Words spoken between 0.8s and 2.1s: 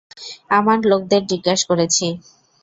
লোকদের জিজ্ঞাসা করেছি।